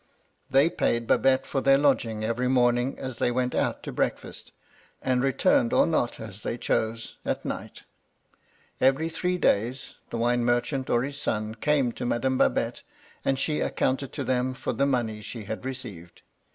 [0.49, 4.51] They paid Babette for their lodging every morning as they went out to breakfast,
[4.99, 7.83] and returned or not as they chose, at night
[8.79, 12.81] Every three days, the wine merchant or his son came to Madame Babette,
[13.23, 16.23] and she accounted to them for the money she had received.